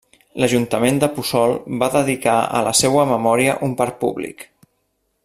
[0.43, 1.53] L'Ajuntament de Puçol
[1.83, 4.47] va dedicar a la seua memòria un parc públic.